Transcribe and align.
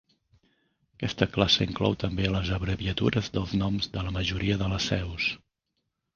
Aquesta 0.99 1.27
classe 1.35 1.67
inclou 1.71 1.97
també 2.05 2.25
les 2.37 2.49
abreviatures 2.57 3.31
dels 3.37 3.55
noms 3.61 3.93
de 3.99 4.07
la 4.09 4.17
majoria 4.19 4.59
de 4.65 4.73
les 4.75 4.91
seus. 4.95 5.31